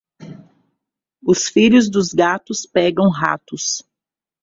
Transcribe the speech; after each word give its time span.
Os 1.23 1.47
filhos 1.47 1.87
dos 1.87 2.11
gatos 2.11 2.65
pegam 2.65 3.07
ratos. 3.11 3.87